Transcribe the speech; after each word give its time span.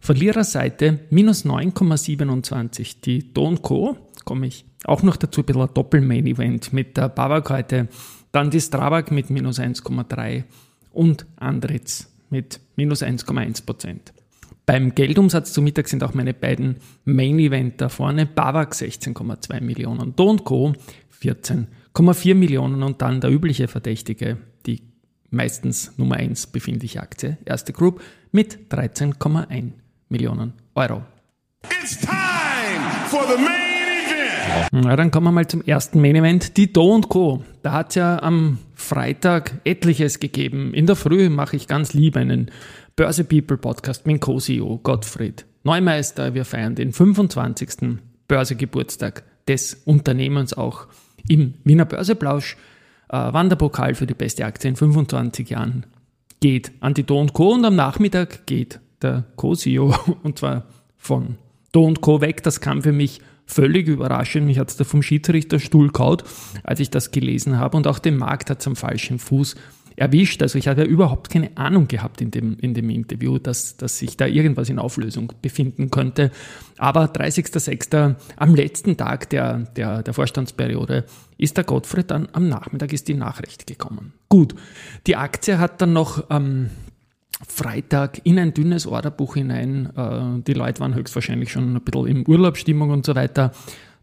Verliererseite 0.00 1.00
minus 1.10 1.44
9,27 1.44 3.02
die 3.04 3.32
Don 3.34 3.60
Co. 3.60 3.96
Komme 4.24 4.46
ich 4.46 4.64
auch 4.84 5.02
noch 5.02 5.16
dazu, 5.16 5.42
ein 5.42 5.46
bisschen 5.46 5.62
ein 5.62 5.74
Doppel-Main-Event 5.74 6.72
mit 6.72 6.96
der 6.96 7.08
BAWAG 7.08 7.50
heute, 7.50 7.88
dann 8.36 8.50
die 8.50 8.60
Strabag 8.60 9.10
mit 9.10 9.30
minus 9.30 9.58
1,3 9.58 10.44
und 10.92 11.24
Andritz 11.36 12.12
mit 12.28 12.60
minus 12.76 13.02
1,1%. 13.02 13.98
Beim 14.66 14.94
Geldumsatz 14.94 15.54
zu 15.54 15.62
Mittag 15.62 15.88
sind 15.88 16.04
auch 16.04 16.12
meine 16.12 16.34
beiden 16.34 16.76
Main-Event 17.06 17.80
da 17.80 17.88
vorne. 17.88 18.26
Bavak 18.26 18.74
16,2 18.74 19.62
Millionen, 19.62 20.14
Don 20.16 20.44
Co. 20.44 20.74
14,4 21.22 22.34
Millionen 22.34 22.82
und 22.82 23.00
dann 23.00 23.22
der 23.22 23.30
übliche 23.30 23.68
Verdächtige, 23.68 24.36
die 24.66 24.82
meistens 25.30 25.96
Nummer 25.96 26.16
1 26.16 26.48
befindliche 26.48 27.00
Aktie, 27.00 27.38
erste 27.46 27.72
Group, 27.72 28.02
mit 28.32 28.70
13,1 28.70 29.70
Millionen 30.10 30.52
Euro. 30.74 31.06
It's 31.82 31.98
time 32.00 33.08
for 33.08 33.22
the 33.26 33.42
main 33.42 33.65
Na, 34.72 34.96
dann 34.96 35.10
kommen 35.10 35.26
wir 35.26 35.32
mal 35.32 35.46
zum 35.46 35.62
ersten 35.62 36.00
Main 36.00 36.16
Event, 36.16 36.56
die 36.56 36.72
Do 36.72 37.00
Co. 37.02 37.42
Da 37.62 37.72
hat 37.72 37.90
es 37.90 37.94
ja 37.96 38.22
am 38.22 38.58
Freitag 38.74 39.60
etliches 39.64 40.20
gegeben. 40.20 40.74
In 40.74 40.86
der 40.86 40.96
Früh 40.96 41.28
mache 41.28 41.56
ich 41.56 41.68
ganz 41.68 41.94
lieb 41.94 42.16
einen 42.16 42.50
Börse 42.96 43.24
People 43.24 43.58
Podcast 43.58 44.06
mit 44.06 44.16
dem 44.16 44.20
Co-CEO 44.20 44.78
Gottfried 44.82 45.44
Neumeister. 45.62 46.34
Wir 46.34 46.44
feiern 46.44 46.74
den 46.74 46.92
25. 46.92 47.98
Börsegeburtstag 48.28 49.22
des 49.46 49.74
Unternehmens 49.84 50.54
auch 50.54 50.86
im 51.28 51.54
Wiener 51.64 51.84
Börseplausch. 51.84 52.56
Äh, 53.08 53.32
Wanderpokal 53.32 53.94
für 53.94 54.06
die 54.06 54.14
beste 54.14 54.44
Aktie 54.44 54.70
in 54.70 54.76
25 54.76 55.48
Jahren 55.50 55.86
geht 56.40 56.72
an 56.80 56.94
die 56.94 57.04
Do 57.04 57.24
Co. 57.32 57.52
und 57.54 57.64
am 57.64 57.76
Nachmittag 57.76 58.46
geht 58.46 58.80
der 59.00 59.24
Co-CEO 59.36 59.94
und 60.22 60.38
zwar 60.38 60.64
von 60.96 61.36
Do 61.72 61.92
Co. 62.00 62.20
weg. 62.20 62.42
Das 62.42 62.60
kam 62.60 62.82
für 62.82 62.92
mich 62.92 63.20
völlig 63.46 63.88
überraschend. 63.88 64.46
Mich 64.46 64.58
hat 64.58 64.70
es 64.70 64.76
da 64.76 64.84
vom 64.84 65.02
Schiedsrichterstuhl 65.02 65.90
kaut, 65.90 66.24
als 66.62 66.80
ich 66.80 66.90
das 66.90 67.10
gelesen 67.10 67.58
habe 67.58 67.76
und 67.76 67.86
auch 67.86 67.98
den 67.98 68.16
Markt 68.16 68.50
hat 68.50 68.60
es 68.60 68.66
am 68.66 68.76
falschen 68.76 69.18
Fuß 69.18 69.56
erwischt. 69.96 70.42
Also 70.42 70.58
ich 70.58 70.68
habe 70.68 70.82
ja 70.82 70.86
überhaupt 70.86 71.30
keine 71.30 71.56
Ahnung 71.56 71.88
gehabt 71.88 72.20
in 72.20 72.30
dem, 72.30 72.58
in 72.58 72.74
dem 72.74 72.90
Interview, 72.90 73.38
dass, 73.38 73.76
dass 73.76 73.98
sich 73.98 74.16
da 74.16 74.26
irgendwas 74.26 74.68
in 74.68 74.78
Auflösung 74.78 75.32
befinden 75.42 75.90
könnte. 75.90 76.30
Aber 76.76 77.06
30.06. 77.06 78.14
am 78.36 78.54
letzten 78.54 78.96
Tag 78.96 79.30
der, 79.30 79.60
der, 79.76 80.02
der 80.02 80.14
Vorstandsperiode 80.14 81.04
ist 81.38 81.56
der 81.56 81.64
Gottfried 81.64 82.10
dann 82.10 82.28
am 82.32 82.48
Nachmittag 82.48 82.92
ist 82.92 83.08
die 83.08 83.14
Nachricht 83.14 83.66
gekommen. 83.66 84.12
Gut, 84.28 84.54
die 85.06 85.16
Aktie 85.16 85.58
hat 85.58 85.80
dann 85.80 85.92
noch 85.92 86.30
am 86.30 86.70
Freitag 87.46 88.20
in 88.24 88.38
ein 88.38 88.54
dünnes 88.54 88.86
Orderbuch 88.86 89.34
hinein, 89.34 89.90
äh, 89.96 90.42
die 90.42 90.54
Leute 90.54 90.80
waren 90.80 90.94
höchstwahrscheinlich 90.94 91.52
schon 91.52 91.76
ein 91.76 91.82
bisschen 91.82 92.06
im 92.06 92.26
Urlaubsstimmung 92.26 92.90
und 92.90 93.04
so 93.04 93.14
weiter, 93.14 93.52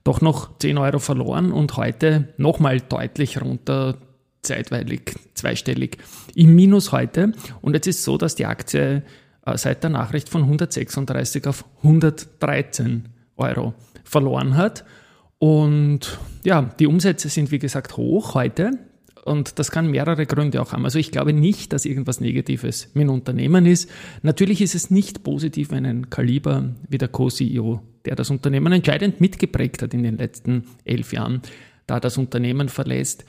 doch 0.04 0.22
noch 0.22 0.58
10 0.60 0.78
Euro 0.78 1.00
verloren 1.00 1.52
und 1.52 1.76
heute 1.78 2.30
nochmal 2.38 2.80
deutlich 2.82 3.42
runter 3.42 3.96
zeitweilig 4.42 5.16
zweistellig 5.34 5.98
im 6.36 6.56
Minus 6.56 6.92
heute. 6.92 7.32
Und 7.62 7.74
jetzt 7.74 7.88
ist 7.88 8.04
so, 8.04 8.18
dass 8.18 8.36
die 8.36 8.46
Aktie 8.46 9.04
äh, 9.46 9.58
seit 9.58 9.84
der 9.84 9.90
Nachricht 9.90 10.30
von 10.30 10.44
136 10.44 11.48
auf 11.48 11.66
113 11.78 13.10
Euro 13.38 13.74
verloren 14.04 14.58
hat. 14.58 14.86
Und 15.40 16.20
ja, 16.44 16.62
die 16.62 16.88
Umsätze 16.88 17.30
sind 17.30 17.52
wie 17.52 17.60
gesagt 17.60 17.98
hoch 17.98 18.36
heute. 18.36 18.72
Und 19.24 19.58
das 19.58 19.72
kann 19.72 19.90
mehrere 19.90 20.26
Gründe 20.26 20.62
auch 20.62 20.74
haben. 20.74 20.84
Also 20.84 21.00
ich 21.00 21.12
glaube 21.12 21.32
nicht, 21.32 21.72
dass 21.72 21.86
irgendwas 21.86 22.20
Negatives 22.20 22.90
mit 22.94 23.08
Unternehmen 23.08 23.66
ist. 23.66 23.90
Natürlich 24.22 24.62
ist 24.62 24.76
es 24.76 24.92
nicht 24.92 25.24
positiv, 25.24 25.72
wenn 25.72 25.86
ein 25.86 26.10
Kaliber 26.10 26.76
wie 26.90 26.98
der 26.98 27.08
Co-CEO, 27.08 27.82
der 28.06 28.16
das 28.16 28.30
Unternehmen 28.30 28.74
entscheidend 28.74 29.22
mitgeprägt 29.22 29.82
hat 29.82 29.94
in 29.94 30.04
den 30.04 30.18
letzten 30.18 30.66
elf 30.84 31.14
Jahren, 31.14 31.42
da 31.88 32.02
das 32.02 32.18
Unternehmen 32.18 32.68
verlässt, 32.68 33.26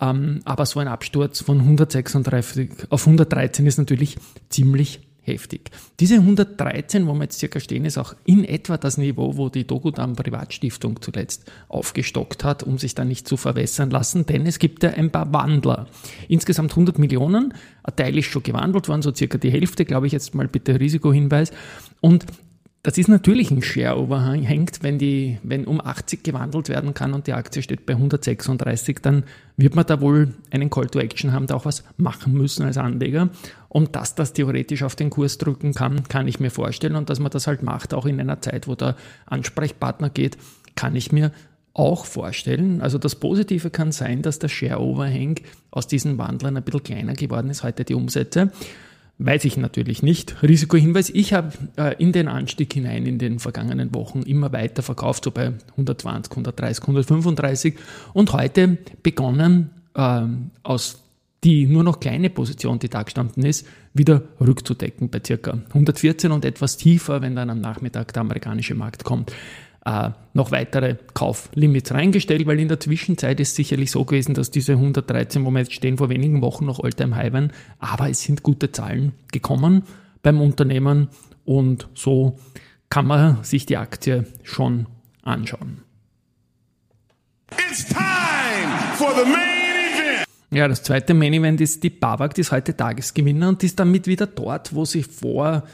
ähm, 0.00 0.40
aber 0.44 0.66
so 0.66 0.80
ein 0.80 0.88
Absturz 0.88 1.40
von 1.42 1.58
136 1.58 2.70
auf 2.90 3.06
113 3.06 3.66
ist 3.66 3.78
natürlich 3.78 4.16
ziemlich 4.48 5.00
heftig. 5.28 5.70
Diese 6.00 6.16
113, 6.16 7.06
wo 7.06 7.14
wir 7.14 7.24
jetzt 7.24 7.38
circa 7.38 7.60
stehen, 7.60 7.84
ist 7.84 7.98
auch 7.98 8.14
in 8.24 8.44
etwa 8.44 8.76
das 8.76 8.98
Niveau, 8.98 9.36
wo 9.36 9.48
die 9.48 9.66
Dogodam 9.66 10.16
Privatstiftung 10.16 11.00
zuletzt 11.00 11.50
aufgestockt 11.68 12.42
hat, 12.44 12.62
um 12.62 12.78
sich 12.78 12.94
da 12.94 13.04
nicht 13.04 13.28
zu 13.28 13.36
verwässern 13.36 13.90
lassen, 13.90 14.26
denn 14.26 14.46
es 14.46 14.58
gibt 14.58 14.82
ja 14.82 14.90
ein 14.90 15.10
paar 15.10 15.32
Wandler. 15.32 15.86
Insgesamt 16.28 16.72
100 16.72 16.98
Millionen, 16.98 17.54
ein 17.84 17.96
Teil 17.96 18.18
ist 18.18 18.26
schon 18.26 18.42
gewandelt 18.42 18.88
worden, 18.88 19.02
so 19.02 19.14
circa 19.14 19.38
die 19.38 19.50
Hälfte, 19.50 19.84
glaube 19.84 20.06
ich 20.06 20.12
jetzt 20.12 20.34
mal 20.34 20.48
bitte 20.48 20.80
Risikohinweis. 20.80 21.52
Und 22.00 22.26
das 22.82 22.96
ist 22.96 23.08
natürlich 23.08 23.50
ein 23.50 23.60
Share-Overhang, 23.60 24.42
hängt, 24.42 24.82
wenn, 24.82 24.98
die, 24.98 25.38
wenn 25.42 25.66
um 25.66 25.80
80 25.80 26.22
gewandelt 26.22 26.68
werden 26.68 26.94
kann 26.94 27.12
und 27.12 27.26
die 27.26 27.32
Aktie 27.32 27.60
steht 27.60 27.86
bei 27.86 27.94
136, 27.94 29.00
dann 29.02 29.24
wird 29.56 29.74
man 29.74 29.84
da 29.84 30.00
wohl 30.00 30.32
einen 30.50 30.70
Call 30.70 30.86
to 30.86 31.00
Action 31.00 31.32
haben, 31.32 31.48
da 31.48 31.56
auch 31.56 31.64
was 31.64 31.84
machen 31.96 32.34
müssen 32.34 32.64
als 32.64 32.78
Anleger. 32.78 33.30
Und 33.68 33.96
dass 33.96 34.14
das 34.14 34.32
theoretisch 34.32 34.82
auf 34.82 34.96
den 34.96 35.10
Kurs 35.10 35.38
drücken 35.38 35.74
kann, 35.74 36.04
kann 36.04 36.26
ich 36.26 36.40
mir 36.40 36.50
vorstellen. 36.50 36.96
Und 36.96 37.10
dass 37.10 37.20
man 37.20 37.30
das 37.30 37.46
halt 37.46 37.62
macht, 37.62 37.92
auch 37.92 38.06
in 38.06 38.20
einer 38.20 38.40
Zeit, 38.40 38.66
wo 38.66 38.74
der 38.74 38.96
Ansprechpartner 39.26 40.10
geht, 40.10 40.38
kann 40.74 40.96
ich 40.96 41.12
mir 41.12 41.32
auch 41.74 42.06
vorstellen. 42.06 42.80
Also 42.80 42.98
das 42.98 43.14
Positive 43.14 43.70
kann 43.70 43.92
sein, 43.92 44.22
dass 44.22 44.38
der 44.38 44.48
Share-Overhang 44.48 45.40
aus 45.70 45.86
diesen 45.86 46.18
Wandlern 46.18 46.56
ein 46.56 46.62
bisschen 46.62 46.82
kleiner 46.82 47.14
geworden 47.14 47.50
ist, 47.50 47.62
heute 47.62 47.84
die 47.84 47.94
Umsätze. 47.94 48.50
Weiß 49.18 49.44
ich 49.44 49.56
natürlich 49.56 50.02
nicht. 50.02 50.42
Risikohinweis, 50.42 51.10
ich 51.10 51.32
habe 51.32 51.52
äh, 51.76 51.94
in 51.98 52.12
den 52.12 52.28
Anstieg 52.28 52.72
hinein 52.72 53.04
in 53.04 53.18
den 53.18 53.40
vergangenen 53.40 53.92
Wochen 53.92 54.22
immer 54.22 54.52
weiter 54.52 54.82
verkauft, 54.82 55.24
so 55.24 55.32
bei 55.32 55.52
120, 55.72 56.30
130, 56.30 56.82
135 56.82 57.74
und 58.12 58.32
heute 58.32 58.78
begonnen 59.02 59.70
äh, 59.94 60.22
aus 60.62 61.02
die 61.44 61.66
nur 61.66 61.84
noch 61.84 62.00
kleine 62.00 62.30
Position, 62.30 62.78
die 62.78 62.88
da 62.88 63.02
gestanden 63.02 63.44
ist, 63.44 63.66
wieder 63.94 64.22
rückzudecken 64.40 65.08
bei 65.08 65.20
circa 65.24 65.52
114 65.68 66.32
und 66.32 66.44
etwas 66.44 66.76
tiefer, 66.76 67.22
wenn 67.22 67.36
dann 67.36 67.50
am 67.50 67.60
Nachmittag 67.60 68.12
der 68.12 68.22
amerikanische 68.22 68.74
Markt 68.74 69.04
kommt 69.04 69.32
äh, 69.88 70.10
noch 70.34 70.50
weitere 70.50 70.96
Kauflimits 71.14 71.92
reingestellt, 71.92 72.46
weil 72.46 72.60
in 72.60 72.68
der 72.68 72.78
Zwischenzeit 72.78 73.40
ist 73.40 73.54
sicherlich 73.54 73.90
so 73.90 74.04
gewesen, 74.04 74.34
dass 74.34 74.50
diese 74.50 74.72
113, 74.72 75.44
wo 75.44 75.50
wir 75.50 75.60
jetzt 75.60 75.72
stehen, 75.72 75.96
vor 75.96 76.10
wenigen 76.10 76.42
Wochen 76.42 76.66
noch 76.66 76.80
Alltime 76.80 77.16
High 77.16 77.32
waren, 77.32 77.52
aber 77.78 78.10
es 78.10 78.22
sind 78.22 78.42
gute 78.42 78.70
Zahlen 78.70 79.12
gekommen 79.32 79.84
beim 80.22 80.40
Unternehmen 80.40 81.08
und 81.44 81.88
so 81.94 82.38
kann 82.90 83.06
man 83.06 83.42
sich 83.44 83.66
die 83.66 83.76
Aktie 83.76 84.26
schon 84.42 84.86
anschauen. 85.22 85.82
It's 87.52 87.86
time 87.86 87.98
for 88.96 89.14
the 89.14 89.30
main. 89.30 89.57
Ja, 90.50 90.66
das 90.66 90.82
zweite 90.82 91.12
Main 91.12 91.34
Event 91.34 91.60
ist 91.60 91.82
die 91.82 91.90
Babak, 91.90 92.34
die 92.34 92.40
ist 92.40 92.52
heute 92.52 92.74
Tagesgewinner 92.74 93.50
und 93.50 93.60
die 93.60 93.66
ist 93.66 93.78
damit 93.78 94.06
wieder 94.06 94.26
dort, 94.26 94.74
wo 94.74 94.84
sie 94.86 95.02
vor 95.02 95.64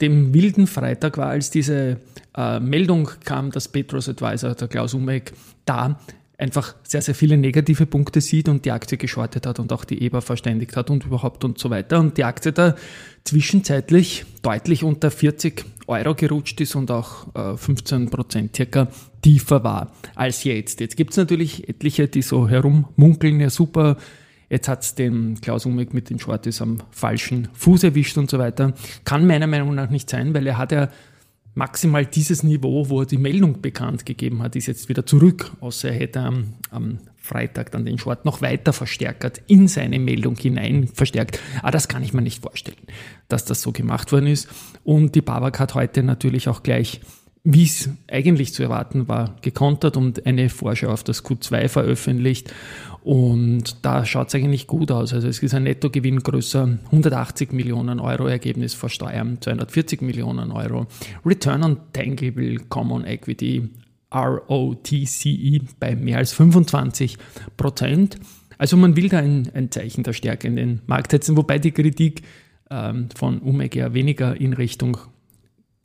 dem 0.00 0.34
wilden 0.34 0.66
Freitag 0.66 1.16
war, 1.16 1.30
als 1.30 1.50
diese 1.50 1.98
äh, 2.36 2.60
Meldung 2.60 3.10
kam, 3.24 3.50
dass 3.50 3.68
Petros 3.68 4.08
Advisor, 4.08 4.54
der 4.54 4.68
Klaus 4.68 4.94
Umek, 4.94 5.32
da 5.64 5.98
einfach 6.38 6.76
sehr, 6.84 7.02
sehr 7.02 7.16
viele 7.16 7.36
negative 7.36 7.84
Punkte 7.84 8.20
sieht 8.20 8.48
und 8.48 8.64
die 8.64 8.70
Aktie 8.70 8.96
geschortet 8.96 9.44
hat 9.44 9.58
und 9.58 9.72
auch 9.72 9.84
die 9.84 10.00
EBA 10.02 10.20
verständigt 10.20 10.76
hat 10.76 10.88
und 10.88 11.04
überhaupt 11.04 11.44
und 11.44 11.58
so 11.58 11.68
weiter. 11.68 11.98
Und 11.98 12.16
die 12.16 12.24
Aktie 12.24 12.52
da 12.52 12.76
zwischenzeitlich 13.24 14.24
deutlich 14.42 14.84
unter 14.84 15.10
40 15.10 15.64
Euro 15.88 16.14
gerutscht 16.14 16.60
ist 16.60 16.76
und 16.76 16.92
auch 16.92 17.34
äh, 17.34 17.56
15 17.56 18.08
Prozent 18.08 18.54
circa 18.54 18.88
tiefer 19.20 19.64
war 19.64 19.92
als 20.14 20.44
jetzt. 20.44 20.78
Jetzt 20.80 20.96
gibt's 20.96 21.16
natürlich 21.16 21.68
etliche, 21.68 22.06
die 22.06 22.22
so 22.22 22.48
herummunkeln, 22.48 23.40
ja 23.40 23.50
super, 23.50 23.96
jetzt 24.48 24.68
hat's 24.68 24.94
den 24.94 25.40
Klaus 25.40 25.66
Umek 25.66 25.92
mit 25.92 26.08
den 26.08 26.20
Shorties 26.20 26.62
am 26.62 26.78
falschen 26.92 27.48
Fuß 27.52 27.82
erwischt 27.82 28.16
und 28.16 28.30
so 28.30 28.38
weiter. 28.38 28.74
Kann 29.04 29.26
meiner 29.26 29.48
Meinung 29.48 29.74
nach 29.74 29.90
nicht 29.90 30.08
sein, 30.08 30.34
weil 30.34 30.46
er 30.46 30.56
hat 30.56 30.70
ja 30.70 30.88
maximal 31.58 32.06
dieses 32.06 32.42
Niveau, 32.44 32.88
wo 32.88 33.00
er 33.00 33.06
die 33.06 33.18
Meldung 33.18 33.60
bekannt 33.60 34.06
gegeben 34.06 34.42
hat, 34.42 34.56
ist 34.56 34.66
jetzt 34.66 34.88
wieder 34.88 35.04
zurück, 35.04 35.52
außer 35.60 35.90
er 35.90 35.94
hätte 35.94 36.20
am, 36.20 36.54
am 36.70 36.98
Freitag 37.16 37.72
dann 37.72 37.84
den 37.84 37.98
Short 37.98 38.24
noch 38.24 38.40
weiter 38.40 38.72
verstärkt, 38.72 39.42
in 39.48 39.66
seine 39.66 39.98
Meldung 39.98 40.36
hinein 40.36 40.86
verstärkt. 40.86 41.40
Aber 41.60 41.72
das 41.72 41.88
kann 41.88 42.02
ich 42.02 42.14
mir 42.14 42.22
nicht 42.22 42.42
vorstellen, 42.42 42.78
dass 43.28 43.44
das 43.44 43.60
so 43.60 43.72
gemacht 43.72 44.12
worden 44.12 44.28
ist. 44.28 44.48
Und 44.84 45.16
die 45.16 45.20
Babak 45.20 45.58
hat 45.58 45.74
heute 45.74 46.02
natürlich 46.02 46.48
auch 46.48 46.62
gleich 46.62 47.00
wie 47.50 47.64
es 47.64 47.88
eigentlich 48.08 48.52
zu 48.52 48.62
erwarten 48.62 49.08
war, 49.08 49.34
gekontert 49.40 49.96
und 49.96 50.26
eine 50.26 50.50
Vorschau 50.50 50.88
auf 50.88 51.02
das 51.02 51.24
Q2 51.24 51.68
veröffentlicht. 51.68 52.52
Und 53.02 53.86
da 53.86 54.04
schaut 54.04 54.28
es 54.28 54.34
eigentlich 54.34 54.66
gut 54.66 54.90
aus. 54.90 55.14
Also 55.14 55.28
es 55.28 55.42
ist 55.42 55.54
ein 55.54 55.62
Nettogewinn 55.62 56.18
größer 56.18 56.78
180 56.86 57.52
Millionen 57.52 58.00
Euro, 58.00 58.26
Ergebnis 58.26 58.74
vor 58.74 58.90
Steuern 58.90 59.38
240 59.40 60.02
Millionen 60.02 60.52
Euro. 60.52 60.88
Return 61.24 61.64
on 61.64 61.78
Tangible 61.94 62.58
Common 62.68 63.06
Equity 63.06 63.70
ROTCE 64.12 65.60
bei 65.80 65.96
mehr 65.96 66.18
als 66.18 66.34
25 66.34 67.16
Prozent. 67.56 68.18
Also 68.58 68.76
man 68.76 68.94
will 68.94 69.08
da 69.08 69.20
ein, 69.20 69.50
ein 69.54 69.70
Zeichen 69.70 70.02
der 70.02 70.12
Stärke 70.12 70.48
in 70.48 70.56
den 70.56 70.82
Markt 70.86 71.12
setzen, 71.12 71.34
wobei 71.38 71.58
die 71.58 71.72
Kritik 71.72 72.20
ähm, 72.70 73.08
von 73.16 73.38
Umega 73.38 73.94
weniger 73.94 74.38
in 74.38 74.52
Richtung 74.52 74.98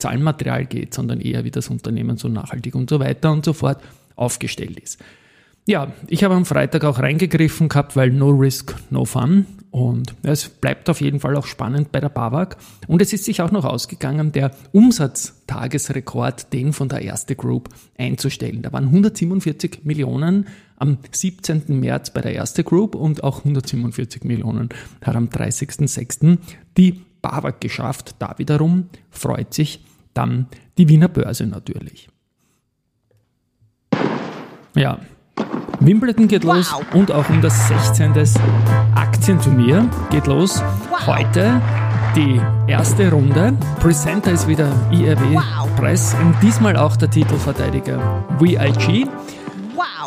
Zahlenmaterial 0.04 0.66
geht, 0.66 0.92
sondern 0.92 1.22
eher 1.22 1.44
wie 1.44 1.50
das 1.50 1.70
Unternehmen 1.70 2.18
so 2.18 2.28
nachhaltig 2.28 2.74
und 2.74 2.90
so 2.90 3.00
weiter 3.00 3.32
und 3.32 3.42
so 3.42 3.54
fort 3.54 3.82
aufgestellt 4.16 4.78
ist. 4.78 5.02
Ja, 5.66 5.94
ich 6.08 6.22
habe 6.22 6.34
am 6.34 6.44
Freitag 6.44 6.84
auch 6.84 6.98
reingegriffen 6.98 7.70
gehabt, 7.70 7.96
weil 7.96 8.10
no 8.10 8.28
risk, 8.28 8.74
no 8.90 9.06
fun. 9.06 9.46
Und 9.70 10.14
es 10.22 10.50
bleibt 10.50 10.90
auf 10.90 11.00
jeden 11.00 11.20
Fall 11.20 11.34
auch 11.36 11.46
spannend 11.46 11.90
bei 11.90 12.00
der 12.00 12.10
BAWAG. 12.10 12.58
Und 12.86 13.00
es 13.00 13.14
ist 13.14 13.24
sich 13.24 13.40
auch 13.40 13.50
noch 13.50 13.64
ausgegangen, 13.64 14.30
der 14.30 14.50
Umsatztagesrekord, 14.72 16.52
den 16.52 16.74
von 16.74 16.90
der 16.90 17.00
Erste 17.00 17.34
Group 17.34 17.70
einzustellen. 17.96 18.60
Da 18.60 18.74
waren 18.74 18.84
147 18.84 19.84
Millionen 19.84 20.48
am 20.76 20.98
17. 21.10 21.62
März 21.80 22.10
bei 22.10 22.20
der 22.20 22.34
Erste 22.34 22.62
Group 22.62 22.94
und 22.94 23.24
auch 23.24 23.38
147 23.38 24.22
Millionen 24.24 24.68
hat 25.00 25.16
am 25.16 25.28
30.06. 25.28 26.36
die 26.76 27.00
BAWAG 27.22 27.58
geschafft. 27.58 28.16
Da 28.18 28.34
wiederum 28.36 28.90
freut 29.10 29.54
sich 29.54 29.80
dann 30.14 30.46
die 30.78 30.88
Wiener 30.88 31.08
Börse 31.08 31.46
natürlich. 31.46 32.08
Ja, 34.74 34.98
Wimbledon 35.80 36.28
geht 36.28 36.44
los 36.44 36.72
und 36.92 37.12
auch 37.12 37.28
um 37.28 37.40
das 37.40 37.68
16. 37.68 38.12
Aktienturnier 38.94 39.88
geht 40.10 40.26
los. 40.26 40.62
Heute 41.06 41.60
die 42.16 42.40
erste 42.66 43.10
Runde. 43.10 43.56
Presenter 43.80 44.32
ist 44.32 44.48
wieder 44.48 44.72
IRW 44.90 45.38
Press 45.76 46.14
und 46.22 46.34
diesmal 46.42 46.76
auch 46.76 46.96
der 46.96 47.10
Titelverteidiger 47.10 48.24
VIG. 48.38 49.06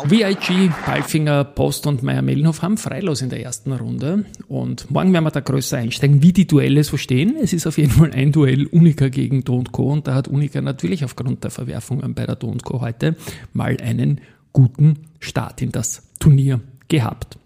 VIG, 0.04 0.70
Palfinger, 0.84 1.44
Post 1.44 1.86
und 1.86 2.02
Meier-Mellenhof 2.02 2.62
haben 2.62 2.76
freilos 2.76 3.22
in 3.22 3.30
der 3.30 3.42
ersten 3.42 3.72
Runde. 3.72 4.24
Und 4.46 4.90
morgen 4.90 5.12
werden 5.12 5.24
wir 5.24 5.30
da 5.30 5.40
größer 5.40 5.78
einsteigen, 5.78 6.22
wie 6.22 6.32
die 6.32 6.46
Duelle 6.46 6.84
so 6.84 6.96
stehen. 6.96 7.36
Es 7.40 7.52
ist 7.52 7.66
auf 7.66 7.78
jeden 7.78 7.90
Fall 7.90 8.12
ein 8.12 8.32
Duell 8.32 8.66
Unica 8.66 9.08
gegen 9.08 9.44
Do 9.44 9.64
Co. 9.70 9.92
Und 9.92 10.06
da 10.06 10.14
hat 10.14 10.28
Unica 10.28 10.60
natürlich 10.60 11.04
aufgrund 11.04 11.44
der 11.44 11.50
Verwerfungen 11.50 12.14
bei 12.14 12.26
der 12.26 12.36
Do 12.36 12.54
Co. 12.62 12.80
heute 12.80 13.16
mal 13.52 13.76
einen 13.80 14.20
guten 14.52 15.06
Start 15.20 15.62
in 15.62 15.72
das 15.72 16.02
Turnier 16.20 16.60
gehabt. 16.88 17.38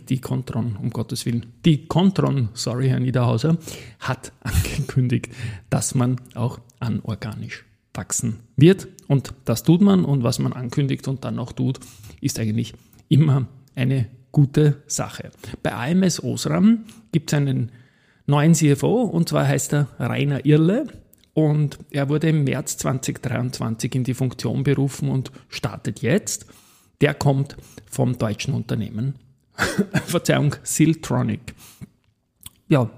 die 0.09 0.19
Contron, 0.19 0.75
um 0.75 0.89
Gottes 0.89 1.25
Willen, 1.25 1.45
die 1.63 1.87
Contron, 1.87 2.49
sorry 2.53 2.89
Herr 2.89 2.99
Niederhauser, 2.99 3.57
hat 4.01 4.33
angekündigt, 4.41 5.29
dass 5.69 5.95
man 5.95 6.19
auch 6.35 6.59
anorganisch 6.81 7.63
wachsen 7.93 8.41
wird. 8.57 8.89
Und 9.07 9.33
das 9.45 9.63
tut 9.63 9.79
man 9.79 10.03
und 10.03 10.23
was 10.23 10.39
man 10.39 10.51
ankündigt 10.51 11.07
und 11.07 11.23
dann 11.23 11.39
auch 11.39 11.53
tut, 11.53 11.79
ist 12.19 12.37
eigentlich 12.37 12.73
immer 13.07 13.47
eine 13.75 14.07
gute 14.31 14.81
Sache. 14.87 15.31
Bei 15.63 15.73
AMS 15.73 16.23
Osram 16.23 16.85
gibt 17.11 17.31
es 17.31 17.37
einen 17.37 17.71
neuen 18.25 18.53
CFO 18.53 19.03
und 19.03 19.29
zwar 19.29 19.47
heißt 19.47 19.73
er 19.73 19.87
Rainer 19.99 20.45
Irle 20.45 20.87
und 21.33 21.79
er 21.91 22.09
wurde 22.09 22.29
im 22.29 22.43
März 22.43 22.77
2023 22.77 23.95
in 23.95 24.03
die 24.03 24.13
Funktion 24.13 24.63
berufen 24.63 25.09
und 25.09 25.31
startet 25.49 26.01
jetzt. 26.01 26.45
Der 27.01 27.13
kommt 27.13 27.57
vom 27.89 28.17
deutschen 28.17 28.53
Unternehmen, 28.53 29.15
Verzeihung, 30.05 30.55
Siltronic. 30.63 31.55
Ja, 32.67 32.89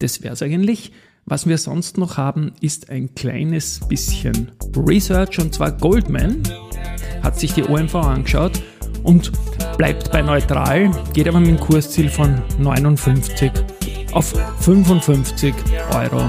das 0.00 0.22
wäre 0.22 0.34
es 0.34 0.42
eigentlich. 0.42 0.92
Was 1.26 1.46
wir 1.46 1.56
sonst 1.56 1.96
noch 1.96 2.18
haben, 2.18 2.52
ist 2.60 2.90
ein 2.90 3.14
kleines 3.14 3.80
bisschen 3.88 4.52
Research 4.76 5.38
und 5.38 5.54
zwar 5.54 5.72
Goldman 5.72 6.42
hat 7.22 7.40
sich 7.40 7.54
die 7.54 7.62
OMV 7.62 7.94
angeschaut 7.94 8.62
und 9.02 9.32
bleibt 9.76 10.10
bei 10.12 10.22
neutral, 10.22 10.90
geht 11.12 11.28
aber 11.28 11.40
mit 11.40 11.48
dem 11.48 11.60
Kursziel 11.60 12.08
von 12.08 12.42
59 12.58 13.52
auf 14.12 14.32
55 14.60 15.54
Euro 15.94 16.28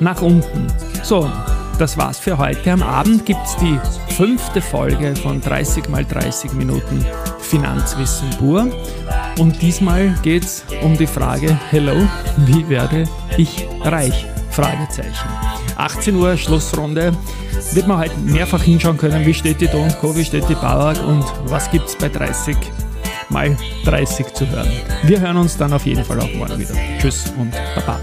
nach 0.00 0.20
unten. 0.22 0.66
So, 1.02 1.30
das 1.78 1.96
war's 1.96 2.18
für 2.18 2.38
heute. 2.38 2.72
Am 2.72 2.82
Abend 2.82 3.26
gibt's 3.26 3.56
die 3.56 3.78
fünfte 4.14 4.60
Folge 4.60 5.14
von 5.16 5.40
30 5.40 5.88
mal 5.88 6.04
30 6.04 6.52
Minuten 6.54 7.04
Finanzwissen 7.38 8.30
pur. 8.38 8.70
Und 9.38 9.60
diesmal 9.62 10.14
geht's 10.22 10.64
um 10.82 10.96
die 10.96 11.06
Frage, 11.06 11.58
hello, 11.70 11.94
wie 12.38 12.68
werde 12.68 13.08
ich 13.36 13.66
reich? 13.82 14.26
Fragezeichen. 14.50 15.28
18 15.76 16.16
Uhr 16.16 16.36
Schlussrunde. 16.38 17.12
Wird 17.74 17.86
man 17.86 17.98
halt 17.98 18.12
mehrfach 18.24 18.62
hinschauen 18.62 18.96
können, 18.96 19.26
wie 19.26 19.34
steht 19.34 19.60
die 19.60 19.68
Do 19.68 19.86
Co., 20.00 20.16
wie 20.16 20.24
steht 20.24 20.48
die 20.48 20.54
Bauer 20.54 20.94
und 21.06 21.24
was 21.44 21.70
gibt 21.70 21.88
es 21.88 21.96
bei 21.96 22.08
30 22.08 22.56
mal 23.28 23.56
30 23.84 24.32
zu 24.34 24.48
hören. 24.48 24.68
Wir 25.02 25.20
hören 25.20 25.36
uns 25.36 25.56
dann 25.56 25.72
auf 25.72 25.84
jeden 25.86 26.04
Fall 26.04 26.20
auch 26.20 26.32
morgen 26.34 26.58
wieder. 26.58 26.74
Tschüss 26.98 27.32
und 27.38 27.52
Baba. 27.74 28.00